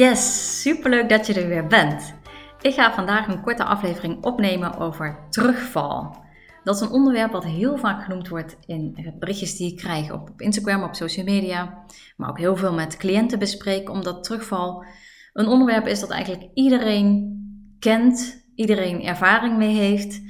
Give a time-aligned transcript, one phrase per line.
[0.00, 2.14] Yes, superleuk dat je er weer bent.
[2.60, 6.16] Ik ga vandaag een korte aflevering opnemen over terugval.
[6.64, 10.30] Dat is een onderwerp wat heel vaak genoemd wordt in berichtjes die ik krijg op
[10.36, 11.84] Instagram, op social media,
[12.16, 14.84] maar ook heel veel met cliënten bespreek, omdat terugval
[15.32, 17.38] een onderwerp is dat eigenlijk iedereen
[17.78, 20.22] kent, iedereen ervaring mee heeft,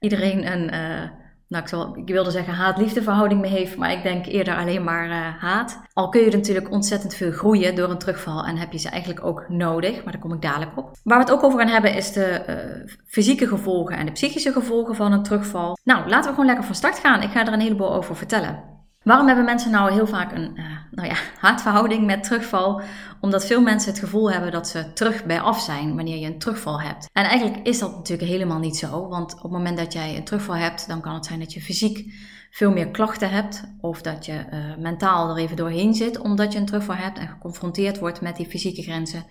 [0.00, 1.10] iedereen een uh,
[1.48, 5.42] nou, ik, wilde zeggen haat-liefde verhouding mee heeft, maar ik denk eerder alleen maar uh,
[5.42, 5.80] haat.
[5.92, 9.24] Al kun je natuurlijk ontzettend veel groeien door een terugval en heb je ze eigenlijk
[9.24, 10.90] ook nodig, maar daar kom ik dadelijk op.
[11.02, 14.52] Waar we het ook over gaan hebben is de uh, fysieke gevolgen en de psychische
[14.52, 15.78] gevolgen van een terugval.
[15.84, 17.22] Nou, laten we gewoon lekker van start gaan.
[17.22, 18.75] Ik ga er een heleboel over vertellen.
[19.06, 21.14] Waarom hebben mensen nou heel vaak een uh, nou ja,
[21.46, 22.80] haatverhouding met terugval?
[23.20, 26.38] Omdat veel mensen het gevoel hebben dat ze terug bij af zijn wanneer je een
[26.38, 27.08] terugval hebt.
[27.12, 29.08] En eigenlijk is dat natuurlijk helemaal niet zo.
[29.08, 31.60] Want op het moment dat jij een terugval hebt, dan kan het zijn dat je
[31.60, 32.12] fysiek
[32.50, 33.64] veel meer klachten hebt.
[33.80, 37.28] Of dat je uh, mentaal er even doorheen zit omdat je een terugval hebt en
[37.28, 39.24] geconfronteerd wordt met die fysieke grenzen.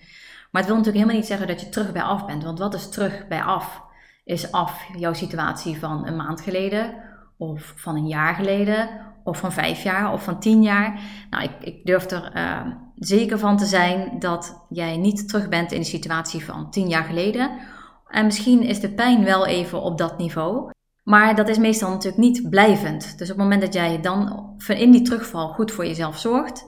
[0.50, 2.44] Maar het wil natuurlijk helemaal niet zeggen dat je terug bij af bent.
[2.44, 3.82] Want wat is terug bij af?
[4.24, 6.94] Is af jouw situatie van een maand geleden
[7.36, 11.00] of van een jaar geleden of van vijf jaar of van tien jaar.
[11.30, 12.60] Nou, ik, ik durf er uh,
[12.94, 17.04] zeker van te zijn dat jij niet terug bent in de situatie van tien jaar
[17.04, 17.50] geleden.
[18.08, 20.70] En misschien is de pijn wel even op dat niveau.
[21.02, 23.18] Maar dat is meestal natuurlijk niet blijvend.
[23.18, 26.64] Dus op het moment dat jij dan in die terugval goed voor jezelf zorgt,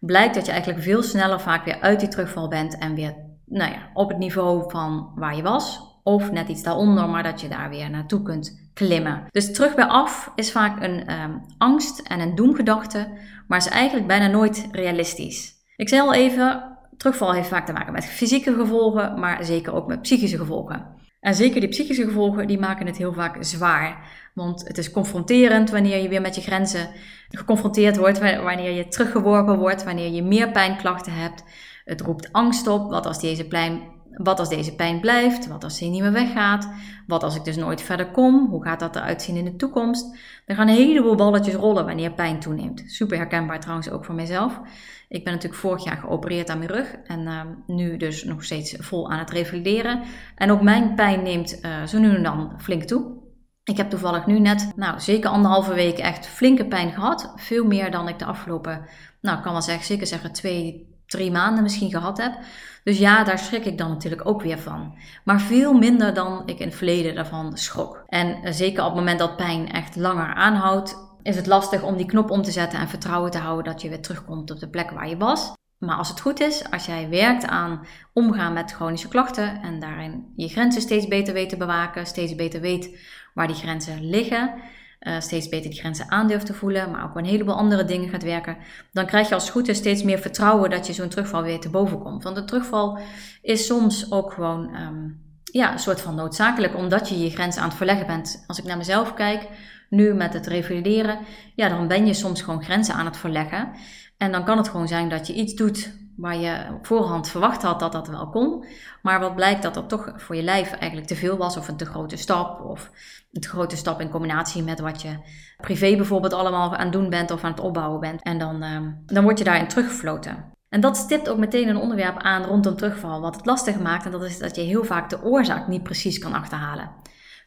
[0.00, 3.72] blijkt dat je eigenlijk veel sneller vaak weer uit die terugval bent en weer nou
[3.72, 5.89] ja, op het niveau van waar je was.
[6.10, 9.26] Of net iets daaronder, maar dat je daar weer naartoe kunt klimmen.
[9.30, 13.08] Dus terug bij af is vaak een um, angst en een doemgedachte,
[13.48, 15.54] maar is eigenlijk bijna nooit realistisch.
[15.76, 19.86] Ik zei al even, terugval heeft vaak te maken met fysieke gevolgen, maar zeker ook
[19.86, 20.86] met psychische gevolgen.
[21.20, 24.08] En zeker die psychische gevolgen, die maken het heel vaak zwaar.
[24.34, 26.88] Want het is confronterend wanneer je weer met je grenzen
[27.28, 31.44] geconfronteerd wordt, wanneer je teruggeworpen wordt, wanneer je meer pijnklachten hebt.
[31.84, 35.46] Het roept angst op, wat als deze pijn wat als deze pijn blijft?
[35.46, 36.68] Wat als hij niet meer weggaat?
[37.06, 38.46] Wat als ik dus nooit verder kom?
[38.50, 40.16] Hoe gaat dat eruit zien in de toekomst?
[40.46, 42.82] Er gaan een heleboel balletjes rollen wanneer pijn toeneemt.
[42.86, 44.60] Super herkenbaar trouwens ook voor mijzelf.
[45.08, 48.76] Ik ben natuurlijk vorig jaar geopereerd aan mijn rug en uh, nu dus nog steeds
[48.78, 50.02] vol aan het revalideren.
[50.34, 53.18] En ook mijn pijn neemt uh, zo nu en dan flink toe.
[53.64, 57.32] Ik heb toevallig nu net, nou zeker anderhalve week echt flinke pijn gehad.
[57.36, 58.86] Veel meer dan ik de afgelopen,
[59.20, 62.38] nou ik kan wel zeggen, zeker zeggen twee, drie maanden misschien gehad heb.
[62.84, 64.94] Dus ja, daar schrik ik dan natuurlijk ook weer van.
[65.24, 68.04] Maar veel minder dan ik in het verleden daarvan schrok.
[68.06, 71.96] En eh, zeker op het moment dat pijn echt langer aanhoudt, is het lastig om
[71.96, 74.68] die knop om te zetten en vertrouwen te houden dat je weer terugkomt op de
[74.68, 75.52] plek waar je was.
[75.78, 80.32] Maar als het goed is, als jij werkt aan omgaan met chronische klachten en daarin
[80.36, 82.98] je grenzen steeds beter weet te bewaken, steeds beter weet
[83.34, 84.54] waar die grenzen liggen,
[85.00, 88.08] uh, steeds beter die grenzen aan durft te voelen, maar ook een heleboel andere dingen
[88.08, 88.56] gaat werken,
[88.92, 91.60] dan krijg je als het goed is steeds meer vertrouwen dat je zo'n terugval weer
[91.60, 92.22] te boven komt.
[92.22, 92.98] Want de terugval
[93.42, 97.68] is soms ook gewoon um, ja, een soort van noodzakelijk, omdat je je grenzen aan
[97.68, 98.44] het verleggen bent.
[98.46, 99.48] Als ik naar mezelf kijk,
[99.90, 101.18] nu met het revalideren,
[101.54, 103.70] ja, dan ben je soms gewoon grenzen aan het verleggen.
[104.16, 107.62] En dan kan het gewoon zijn dat je iets doet waar je op voorhand verwacht
[107.62, 108.64] had dat dat wel kon.
[109.02, 111.76] Maar wat blijkt dat dat toch voor je lijf eigenlijk te veel was, of een
[111.76, 112.90] te grote stap, of
[113.32, 115.18] een te grote stap in combinatie met wat je
[115.56, 118.22] privé bijvoorbeeld allemaal aan het doen bent of aan het opbouwen bent.
[118.22, 120.52] En dan, um, dan word je daarin teruggefloten.
[120.68, 124.04] En dat stipt ook meteen een onderwerp aan rondom terugval, wat het lastig maakt.
[124.04, 126.90] En dat is dat je heel vaak de oorzaak niet precies kan achterhalen.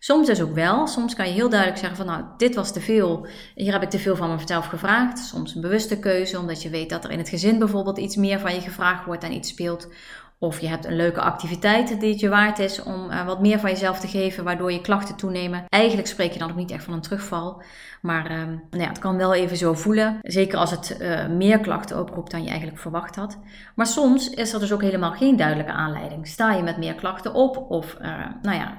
[0.04, 0.88] Soms dus ook wel.
[0.88, 3.28] Soms kan je heel duidelijk zeggen van nou, dit was te veel.
[3.56, 5.20] Hier heb ik te veel van mezelf gevraagd.
[5.20, 8.40] Soms een bewuste keuze, omdat je weet dat er in het gezin bijvoorbeeld iets meer
[8.40, 9.88] van je gevraagd wordt en iets speelt.
[10.44, 13.60] Of je hebt een leuke activiteit die het je waard is om uh, wat meer
[13.60, 15.64] van jezelf te geven, waardoor je klachten toenemen.
[15.68, 17.64] Eigenlijk spreek je dan ook niet echt van een terugval.
[18.02, 18.38] Maar uh,
[18.70, 20.18] nou ja, het kan wel even zo voelen.
[20.22, 23.40] Zeker als het uh, meer klachten oproept dan je eigenlijk verwacht had.
[23.76, 26.28] Maar soms is er dus ook helemaal geen duidelijke aanleiding.
[26.28, 27.66] Sta je met meer klachten op?
[27.70, 27.98] Of
[28.42, 28.78] nou ja,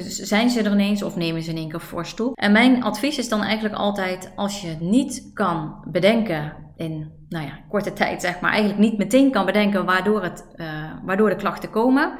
[0.00, 2.32] zijn ze er ineens of nemen ze in één keer fors toe?
[2.34, 7.58] En mijn advies is dan eigenlijk altijd: als je niet kan bedenken in nou ja,
[7.68, 10.46] korte tijd, zeg maar, eigenlijk niet meteen kan bedenken waardoor, het,
[11.04, 12.18] waardoor de klachten komen,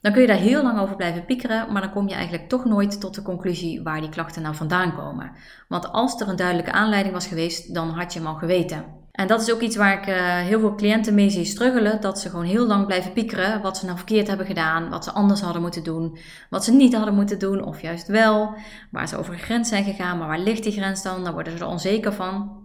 [0.00, 2.64] dan kun je daar heel lang over blijven piekeren, maar dan kom je eigenlijk toch
[2.64, 5.32] nooit tot de conclusie waar die klachten nou vandaan komen.
[5.68, 8.84] Want als er een duidelijke aanleiding was geweest, dan had je hem al geweten.
[9.14, 12.00] En dat is ook iets waar ik uh, heel veel cliënten mee zie struggelen.
[12.00, 14.88] Dat ze gewoon heel lang blijven piekeren wat ze nou verkeerd hebben gedaan.
[14.90, 16.18] Wat ze anders hadden moeten doen.
[16.50, 18.54] Wat ze niet hadden moeten doen of juist wel.
[18.90, 20.18] Waar ze over een grens zijn gegaan.
[20.18, 21.24] Maar waar ligt die grens dan?
[21.24, 22.63] Daar worden ze er onzeker van.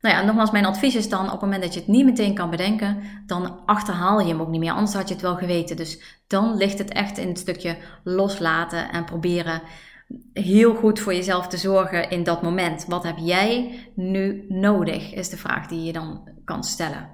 [0.00, 2.34] Nou ja, nogmaals, mijn advies is dan op het moment dat je het niet meteen
[2.34, 4.72] kan bedenken, dan achterhaal je hem ook niet meer.
[4.72, 5.76] Anders had je het wel geweten.
[5.76, 9.62] Dus dan ligt het echt in het stukje loslaten en proberen
[10.32, 12.84] heel goed voor jezelf te zorgen in dat moment.
[12.86, 15.12] Wat heb jij nu nodig?
[15.12, 17.08] Is de vraag die je dan kan stellen.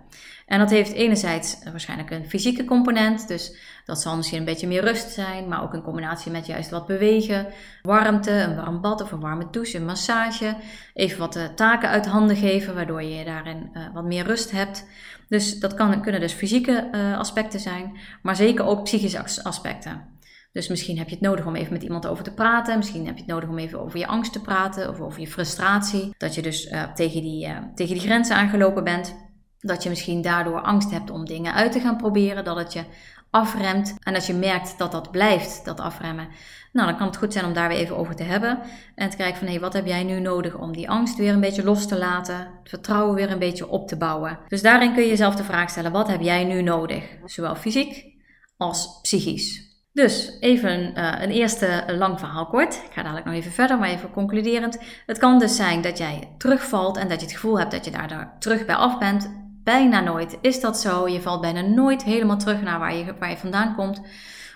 [0.46, 4.84] En dat heeft enerzijds waarschijnlijk een fysieke component, dus dat zal misschien een beetje meer
[4.84, 7.46] rust zijn, maar ook in combinatie met juist wat bewegen,
[7.82, 10.56] warmte, een warm bad of een warme douche, een massage,
[10.94, 14.86] even wat eh, taken uit handen geven, waardoor je daarin uh, wat meer rust hebt.
[15.28, 20.14] Dus dat kan, kunnen dus fysieke aspecten zijn, maar zeker ook psychische aspecten.
[20.52, 22.76] Dus misschien heb je het nodig om even met iemand over te praten.
[22.76, 25.26] Misschien heb je het nodig om even over je angst te praten of over je
[25.26, 26.14] frustratie.
[26.18, 29.25] Dat je dus tegen, die, tegen die grenzen aangelopen bent.
[29.66, 32.44] Dat je misschien daardoor angst hebt om dingen uit te gaan proberen.
[32.44, 32.84] Dat het je
[33.30, 33.96] afremt.
[34.02, 36.28] En als je merkt dat dat blijft, dat afremmen.
[36.72, 38.58] Nou, dan kan het goed zijn om daar weer even over te hebben.
[38.94, 41.32] En te kijken van, hé, hey, wat heb jij nu nodig om die angst weer
[41.32, 42.36] een beetje los te laten.
[42.36, 44.38] Het vertrouwen weer een beetje op te bouwen.
[44.48, 47.04] Dus daarin kun je jezelf de vraag stellen, wat heb jij nu nodig?
[47.24, 48.14] Zowel fysiek
[48.56, 49.64] als psychisch.
[49.92, 52.74] Dus even uh, een eerste lang verhaal kort.
[52.74, 54.78] Ik ga dadelijk nog even verder, maar even concluderend.
[55.06, 57.90] Het kan dus zijn dat jij terugvalt en dat je het gevoel hebt dat je
[57.90, 59.45] daar terug bij af bent.
[59.66, 61.08] Bijna nooit is dat zo.
[61.08, 64.00] Je valt bijna nooit helemaal terug naar waar je, waar je vandaan komt.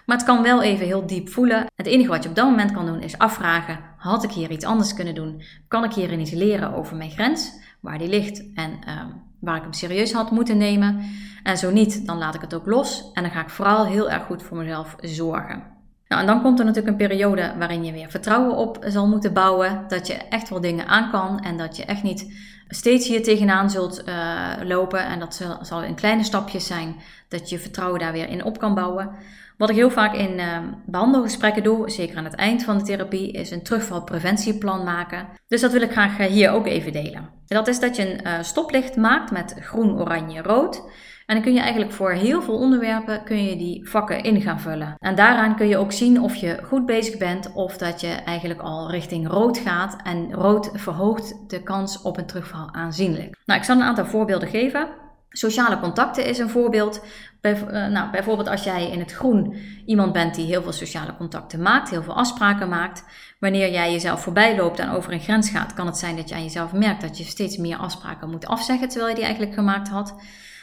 [0.07, 1.67] Maar het kan wel even heel diep voelen.
[1.77, 4.65] Het enige wat je op dat moment kan doen is afvragen: had ik hier iets
[4.65, 5.43] anders kunnen doen?
[5.69, 9.03] Kan ik hierin iets leren over mijn grens, waar die ligt en uh,
[9.41, 11.01] waar ik hem serieus had moeten nemen?
[11.43, 14.11] En zo niet, dan laat ik het ook los en dan ga ik vooral heel
[14.11, 15.62] erg goed voor mezelf zorgen.
[16.09, 19.33] Nou, en dan komt er natuurlijk een periode waarin je weer vertrouwen op zal moeten
[19.33, 19.85] bouwen.
[19.89, 22.33] Dat je echt wel dingen aan kan en dat je echt niet
[22.71, 25.05] steeds hier tegenaan zult uh, lopen.
[25.05, 26.97] En dat zal, zal, in kleine stapjes zijn
[27.29, 29.11] dat je vertrouwen daar weer in op kan bouwen.
[29.57, 33.33] Wat ik heel vaak in uh, behandelgesprekken doe, zeker aan het eind van de therapie,
[33.33, 35.29] is een terugvalpreventieplan maken.
[35.49, 37.29] Dus dat wil ik graag hier ook even delen.
[37.47, 40.83] En dat is dat je een stoplicht maakt met groen, oranje, rood.
[41.31, 44.61] En dan kun je eigenlijk voor heel veel onderwerpen kun je die vakken in gaan
[44.61, 44.94] vullen.
[44.99, 48.61] En daaraan kun je ook zien of je goed bezig bent of dat je eigenlijk
[48.61, 49.97] al richting rood gaat.
[50.03, 53.37] En rood verhoogt de kans op een terugval aanzienlijk.
[53.44, 54.88] Nou, ik zal een aantal voorbeelden geven.
[55.29, 57.05] Sociale contacten is een voorbeeld.
[57.43, 59.55] Uh, nou, bijvoorbeeld als jij in het groen
[59.87, 63.05] iemand bent die heel veel sociale contacten maakt, heel veel afspraken maakt.
[63.38, 66.35] Wanneer jij jezelf voorbij loopt en over een grens gaat, kan het zijn dat je
[66.35, 69.88] aan jezelf merkt dat je steeds meer afspraken moet afzeggen terwijl je die eigenlijk gemaakt
[69.88, 70.15] had.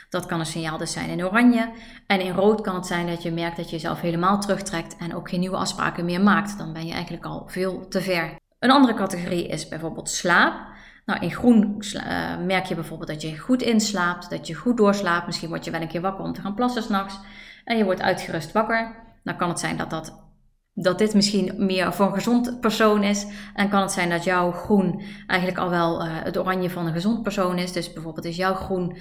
[0.09, 1.69] Dat kan een signaal dus zijn in oranje.
[2.07, 5.15] En in rood kan het zijn dat je merkt dat je jezelf helemaal terugtrekt en
[5.15, 6.57] ook geen nieuwe afspraken meer maakt.
[6.57, 8.35] Dan ben je eigenlijk al veel te ver.
[8.59, 10.75] Een andere categorie is bijvoorbeeld slaap.
[11.05, 15.25] Nou, in groen uh, merk je bijvoorbeeld dat je goed inslaapt, dat je goed doorslaapt.
[15.25, 17.19] Misschien word je wel een keer wakker om te gaan plassen s'nachts.
[17.63, 18.95] En je wordt uitgerust wakker.
[19.23, 20.26] Dan kan het zijn dat, dat,
[20.79, 23.25] dat dit misschien meer voor een gezond persoon is.
[23.53, 26.93] En kan het zijn dat jouw groen eigenlijk al wel uh, het oranje van een
[26.93, 27.71] gezond persoon is.
[27.71, 28.97] Dus bijvoorbeeld is jouw groen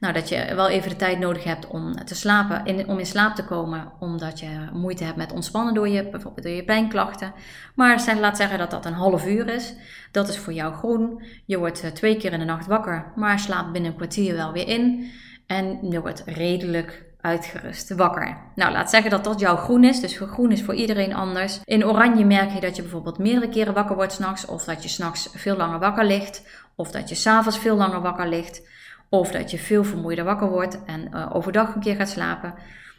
[0.00, 3.06] nou, dat je wel even de tijd nodig hebt om te slapen, in, om in
[3.06, 7.32] slaap te komen, omdat je moeite hebt met ontspannen door je, bijvoorbeeld door je pijnklachten.
[7.74, 9.74] Maar laat zeggen dat dat een half uur is.
[10.10, 11.22] Dat is voor jou groen.
[11.44, 14.52] Je wordt eh, twee keer in de nacht wakker, maar slaapt binnen een kwartier wel
[14.52, 15.10] weer in.
[15.46, 18.36] En je wordt redelijk uitgerust wakker.
[18.54, 20.00] Nou, laat zeggen dat dat jouw groen is.
[20.00, 21.60] Dus groen is voor iedereen anders.
[21.64, 24.46] In oranje merk je dat je bijvoorbeeld meerdere keren wakker wordt s'nachts.
[24.46, 26.42] Of dat je s'nachts veel langer wakker ligt.
[26.74, 28.68] Of dat je s'avonds veel langer wakker ligt.
[29.08, 32.54] Of dat je veel vermoeider wakker wordt en uh, overdag een keer gaat slapen.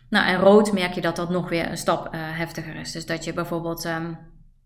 [0.09, 2.91] Nou, en rood merk je dat dat nog weer een stap uh, heftiger is.
[2.91, 4.17] Dus dat je bijvoorbeeld um,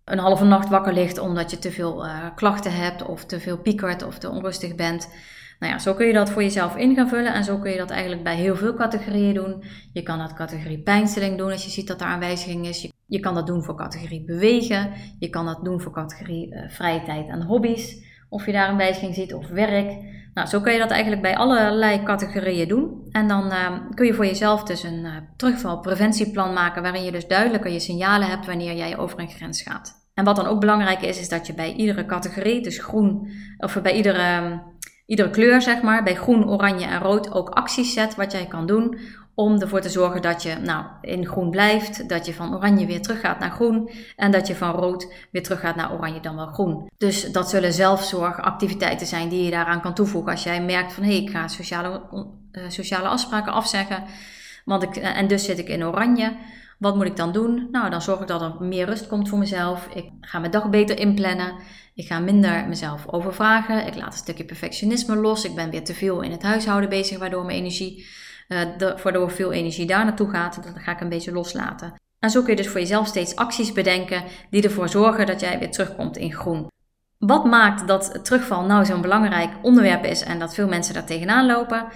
[0.05, 3.57] een halve nacht wakker ligt omdat je te veel uh, klachten hebt, of te veel
[3.57, 5.09] piekert, of te onrustig bent.
[5.59, 7.77] Nou ja, zo kun je dat voor jezelf in gaan vullen en zo kun je
[7.77, 9.63] dat eigenlijk bij heel veel categorieën doen.
[9.93, 12.81] Je kan dat categorie pijnstilling doen als je ziet dat daar een wijziging is.
[12.81, 14.91] Je, je kan dat doen voor categorie bewegen.
[15.19, 18.03] Je kan dat doen voor categorie vrije tijd en hobby's.
[18.35, 19.97] Of je daar een wijziging ziet of werk.
[20.33, 23.07] Nou, zo kun je dat eigenlijk bij allerlei categorieën doen.
[23.11, 27.27] En dan uh, kun je voor jezelf dus een uh, terugvalpreventieplan maken, waarin je dus
[27.27, 30.09] duidelijker je signalen hebt wanneer jij over een grens gaat.
[30.13, 33.81] En wat dan ook belangrijk is, is dat je bij iedere categorie, dus groen, of
[33.81, 34.61] bij iedere,
[35.05, 38.67] iedere kleur zeg maar, bij groen, oranje en rood ook acties zet wat jij kan
[38.67, 38.97] doen
[39.35, 43.01] om ervoor te zorgen dat je nou, in groen blijft, dat je van oranje weer
[43.01, 46.89] teruggaat naar groen en dat je van rood weer teruggaat naar oranje dan wel groen.
[46.97, 51.09] Dus dat zullen zelfzorgactiviteiten zijn die je daaraan kan toevoegen als jij merkt van hé,
[51.09, 52.01] hey, ik ga sociale,
[52.51, 54.03] uh, sociale afspraken afzeggen
[54.65, 56.37] want ik, en dus zit ik in oranje.
[56.79, 57.67] Wat moet ik dan doen?
[57.71, 59.87] Nou, dan zorg ik dat er meer rust komt voor mezelf.
[59.93, 61.53] Ik ga mijn dag beter inplannen.
[61.93, 63.87] Ik ga minder mezelf overvragen.
[63.87, 65.45] Ik laat een stukje perfectionisme los.
[65.45, 68.05] Ik ben weer te veel in het huishouden bezig, waardoor mijn energie,
[68.47, 70.63] de, waardoor veel energie daar naartoe gaat.
[70.63, 71.93] Dat ga ik een beetje loslaten.
[72.19, 75.59] En zo kun je dus voor jezelf steeds acties bedenken die ervoor zorgen dat jij
[75.59, 76.67] weer terugkomt in groen.
[77.17, 81.45] Wat maakt dat terugval nou zo'n belangrijk onderwerp is en dat veel mensen daar tegenaan
[81.45, 81.87] lopen,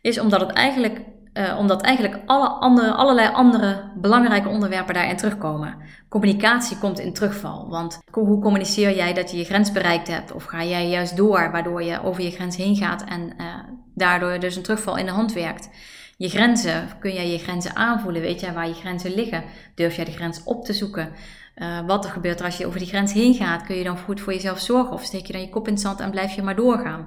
[0.00, 1.00] is omdat het eigenlijk
[1.34, 5.76] uh, omdat eigenlijk alle andere, allerlei andere belangrijke onderwerpen daarin terugkomen.
[6.08, 7.68] Communicatie komt in terugval.
[7.68, 10.32] Want hoe communiceer jij dat je je grens bereikt hebt?
[10.32, 13.54] Of ga jij juist door, waardoor je over je grens heen gaat en uh,
[14.00, 15.68] daardoor dus een terugval in de hand werkt?
[16.16, 18.22] Je grenzen, kun jij je grenzen aanvoelen?
[18.22, 19.44] Weet jij waar je grenzen liggen?
[19.74, 21.12] Durf jij de grens op te zoeken?
[21.56, 23.62] Uh, wat er gebeurt als je over die grens heen gaat?
[23.62, 24.92] Kun je dan goed voor jezelf zorgen?
[24.92, 27.06] Of steek je dan je kop in het zand en blijf je maar doorgaan?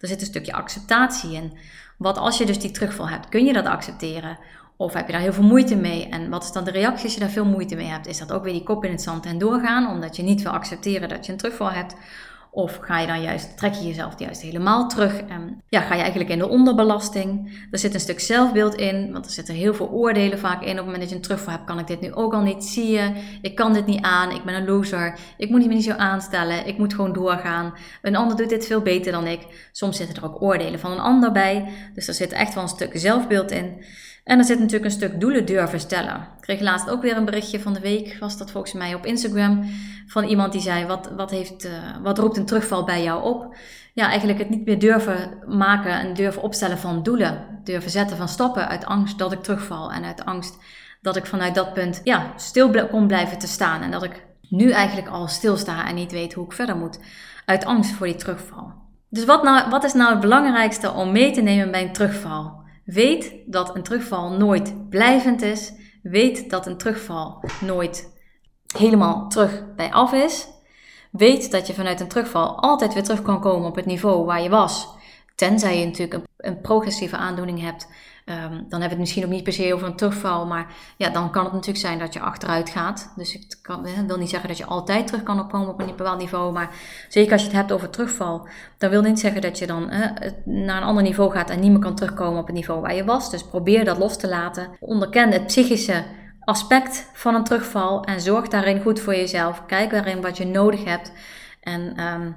[0.00, 1.52] Er zit een stukje acceptatie in.
[1.98, 4.38] Wat als je dus die terugval hebt, kun je dat accepteren?
[4.76, 6.08] Of heb je daar heel veel moeite mee?
[6.08, 8.06] En wat is dan de reactie als je daar veel moeite mee hebt?
[8.06, 10.52] Is dat ook weer die kop in het zand en doorgaan, omdat je niet wil
[10.52, 11.94] accepteren dat je een terugval hebt?
[12.52, 16.00] Of ga je dan juist, trek je jezelf juist helemaal terug en ja, ga je
[16.00, 17.58] eigenlijk in de onderbelasting.
[17.70, 20.70] Er zit een stuk zelfbeeld in, want er zitten heel veel oordelen vaak in.
[20.70, 22.64] Op het moment dat je een terugval hebt, kan ik dit nu ook al niet.
[22.64, 25.18] Zie je, ik kan dit niet aan, ik ben een loser.
[25.36, 27.74] Ik moet me niet zo aanstellen, ik moet gewoon doorgaan.
[28.02, 29.68] Een ander doet dit veel beter dan ik.
[29.72, 31.72] Soms zitten er ook oordelen van een ander bij.
[31.94, 33.84] Dus er zit echt wel een stuk zelfbeeld in.
[34.24, 36.14] En er zit natuurlijk een stuk doelen durven stellen.
[36.14, 39.06] Ik kreeg laatst ook weer een berichtje van de week, was dat volgens mij op
[39.06, 39.70] Instagram,
[40.06, 41.72] van iemand die zei: Wat, wat, heeft, uh,
[42.02, 43.56] wat roept een terugval bij jou op?
[43.94, 47.60] Ja, eigenlijk het niet meer durven maken en durven opstellen van doelen.
[47.64, 50.58] Durven zetten van stappen uit angst dat ik terugval en uit angst
[51.00, 53.82] dat ik vanuit dat punt ja, stil kon blijven te staan.
[53.82, 56.98] En dat ik nu eigenlijk al stilsta en niet weet hoe ik verder moet.
[57.44, 58.72] Uit angst voor die terugval.
[59.08, 62.59] Dus wat, nou, wat is nou het belangrijkste om mee te nemen bij een terugval?
[62.84, 65.72] Weet dat een terugval nooit blijvend is.
[66.02, 68.18] Weet dat een terugval nooit
[68.76, 70.48] helemaal terug bij af is.
[71.10, 74.42] Weet dat je vanuit een terugval altijd weer terug kan komen op het niveau waar
[74.42, 74.88] je was.
[75.34, 77.88] Tenzij je natuurlijk een, een progressieve aandoening hebt
[78.30, 81.10] Um, dan hebben we het misschien ook niet per se over een terugval, maar ja,
[81.10, 83.12] dan kan het natuurlijk zijn dat je achteruit gaat.
[83.16, 86.18] Dus ik kan, wil niet zeggen dat je altijd terug kan opkomen op een bepaald
[86.18, 86.70] niveau, maar
[87.08, 89.90] zeker als je het hebt over terugval, dan wil niet zeggen dat je dan
[90.44, 93.04] naar een ander niveau gaat en niet meer kan terugkomen op het niveau waar je
[93.04, 93.30] was.
[93.30, 94.68] Dus probeer dat los te laten.
[94.80, 96.04] Onderken het psychische
[96.40, 99.66] aspect van een terugval en zorg daarin goed voor jezelf.
[99.66, 101.12] Kijk daarin wat je nodig hebt
[101.60, 102.36] en um,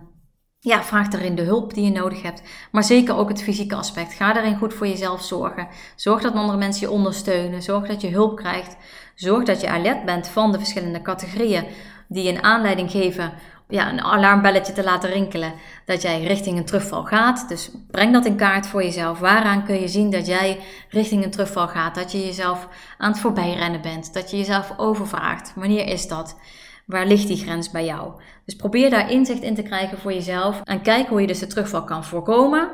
[0.64, 2.42] ja, vraag daarin de hulp die je nodig hebt.
[2.72, 4.14] Maar zeker ook het fysieke aspect.
[4.14, 5.68] Ga daarin goed voor jezelf zorgen.
[5.96, 7.62] Zorg dat andere mensen je ondersteunen.
[7.62, 8.78] Zorg dat je hulp krijgt.
[9.16, 11.66] Zorg dat je alert bent van de verschillende categorieën
[12.08, 13.34] die een aanleiding geven
[13.68, 15.54] ja, een alarmbelletje te laten rinkelen
[15.86, 17.48] dat jij richting een terugval gaat.
[17.48, 19.20] Dus breng dat in kaart voor jezelf.
[19.20, 21.96] Waaraan kun je zien dat jij richting een terugval gaat?
[21.96, 22.68] Dat je jezelf
[22.98, 24.14] aan het voorbijrennen bent.
[24.14, 25.52] Dat je jezelf overvraagt.
[25.56, 26.36] Wanneer is dat?
[26.86, 28.22] Waar ligt die grens bij jou?
[28.46, 31.48] Dus probeer daar inzicht in te krijgen voor jezelf en kijk hoe je dus de
[31.48, 32.72] terugval kan voorkomen.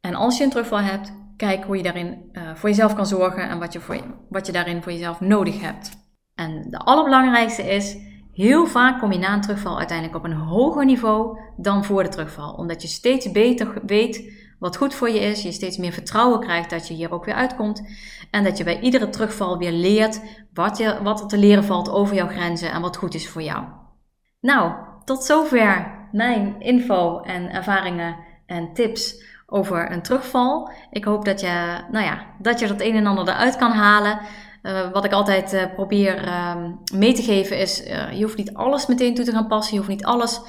[0.00, 3.48] En als je een terugval hebt, kijk hoe je daarin uh, voor jezelf kan zorgen
[3.48, 5.90] en wat je, voor wat je daarin voor jezelf nodig hebt.
[6.34, 7.96] En de allerbelangrijkste is,
[8.32, 12.08] heel vaak kom je na een terugval uiteindelijk op een hoger niveau dan voor de
[12.08, 12.52] terugval.
[12.52, 16.70] Omdat je steeds beter weet wat goed voor je is, je steeds meer vertrouwen krijgt
[16.70, 17.82] dat je hier ook weer uitkomt.
[18.30, 20.20] En dat je bij iedere terugval weer leert
[20.52, 23.42] wat, je, wat er te leren valt over jouw grenzen en wat goed is voor
[23.42, 23.64] jou.
[24.40, 24.72] Nou,
[25.04, 30.70] tot zover mijn info en ervaringen en tips over een terugval.
[30.90, 34.20] Ik hoop dat je, nou ja, dat je dat een en ander eruit kan halen.
[34.62, 36.56] Uh, wat ik altijd uh, probeer uh,
[36.94, 39.72] mee te geven is, uh, je hoeft niet alles meteen toe te gaan passen.
[39.72, 40.40] Je hoeft niet alles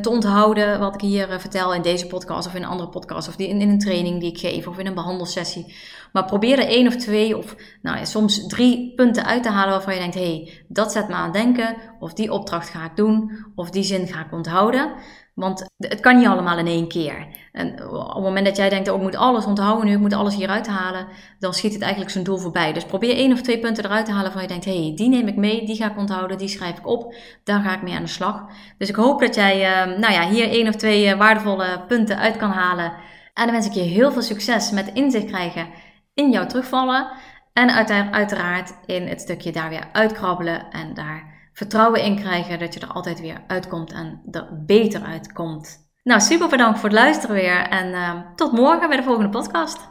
[0.00, 3.28] te onthouden wat ik hier vertel in deze podcast of in een andere podcast.
[3.28, 5.74] Of in, in, een training die ik geef of in een behandelsessie.
[6.12, 9.94] Maar probeer er één of twee of nou soms drie punten uit te halen waarvan
[9.94, 11.76] je denkt, hé, hey, dat zet me aan denken.
[11.98, 13.46] Of die opdracht ga ik doen.
[13.54, 14.92] Of die zin ga ik onthouden.
[15.36, 17.26] Want het kan niet allemaal in één keer.
[17.52, 20.12] En op het moment dat jij denkt, oh, ik moet alles onthouden nu, ik moet
[20.12, 21.06] alles hieruit halen,
[21.38, 22.72] dan schiet het eigenlijk zijn doel voorbij.
[22.72, 25.08] Dus probeer één of twee punten eruit te halen van je denkt, hé, hey, die
[25.08, 27.14] neem ik mee, die ga ik onthouden, die schrijf ik op,
[27.44, 28.44] daar ga ik mee aan de slag.
[28.78, 32.18] Dus ik hoop dat jij uh, nou ja, hier één of twee uh, waardevolle punten
[32.18, 32.92] uit kan halen.
[33.34, 35.68] En dan wens ik je heel veel succes met inzicht krijgen
[36.14, 37.08] in jouw terugvallen.
[37.52, 37.70] En
[38.12, 42.92] uiteraard in het stukje daar weer uitkrabbelen en daar vertrouwen in krijgen dat je er
[42.92, 45.88] altijd weer uitkomt en er beter uitkomt.
[46.02, 49.88] Nou, super bedankt voor het luisteren weer en uh, tot morgen bij de volgende podcast.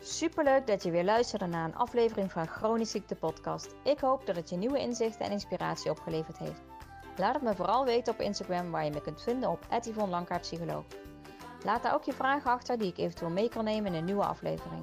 [0.00, 3.74] Superleuk dat je weer luisterde naar een aflevering van Chronisch Ziekte Podcast.
[3.84, 6.62] Ik hoop dat het je nieuwe inzichten en inspiratie opgeleverd heeft.
[7.16, 10.84] Laat het me vooral weten op Instagram waar je me kunt vinden op Yvonne Psycholoog.
[11.64, 14.24] Laat daar ook je vragen achter die ik eventueel mee kan nemen in een nieuwe
[14.24, 14.82] aflevering.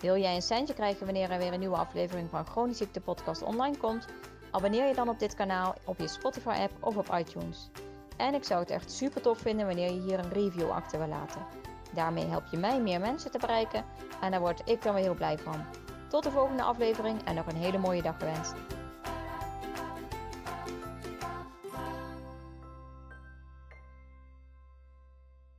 [0.00, 3.42] Wil jij een centje krijgen wanneer er weer een nieuwe aflevering van Chronisch Ziekte Podcast
[3.42, 4.06] online komt?
[4.54, 7.70] Abonneer je dan op dit kanaal op je Spotify app of op iTunes.
[8.16, 11.08] En ik zou het echt super tof vinden wanneer je hier een review achter wil
[11.08, 11.46] laten.
[11.92, 13.84] Daarmee help je mij meer mensen te bereiken
[14.20, 15.64] en daar word ik dan weer heel blij van.
[16.08, 18.54] Tot de volgende aflevering en nog een hele mooie dag gewenst.